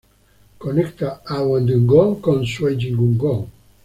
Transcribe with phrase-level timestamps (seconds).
[0.63, 3.35] Conecta Haeundae-gu con Suyeong-gu.